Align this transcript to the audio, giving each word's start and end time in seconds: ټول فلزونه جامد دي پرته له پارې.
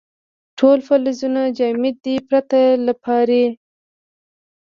ټول 0.57 0.77
فلزونه 0.87 1.41
جامد 1.57 1.95
دي 2.05 2.15
پرته 2.27 2.59
له 2.85 2.93
پارې. 3.03 3.45